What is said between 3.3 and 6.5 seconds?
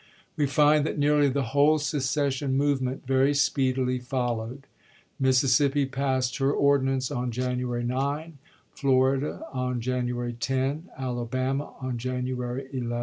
speedily followed. Mississippi passed